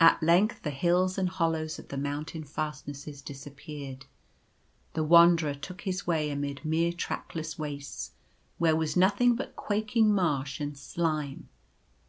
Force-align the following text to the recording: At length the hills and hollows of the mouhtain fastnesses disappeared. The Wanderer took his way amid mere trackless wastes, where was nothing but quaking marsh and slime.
At 0.00 0.20
length 0.24 0.62
the 0.62 0.70
hills 0.72 1.16
and 1.16 1.28
hollows 1.28 1.78
of 1.78 1.86
the 1.86 1.96
mouhtain 1.96 2.44
fastnesses 2.44 3.22
disappeared. 3.22 4.06
The 4.94 5.04
Wanderer 5.04 5.54
took 5.54 5.82
his 5.82 6.04
way 6.04 6.30
amid 6.32 6.64
mere 6.64 6.92
trackless 6.92 7.60
wastes, 7.60 8.10
where 8.58 8.74
was 8.74 8.96
nothing 8.96 9.36
but 9.36 9.54
quaking 9.54 10.12
marsh 10.12 10.58
and 10.58 10.76
slime. 10.76 11.48